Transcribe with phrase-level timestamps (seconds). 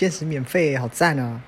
[0.00, 1.42] 限时免费好赞啊！